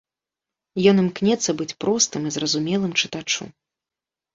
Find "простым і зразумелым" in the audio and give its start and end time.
1.87-3.01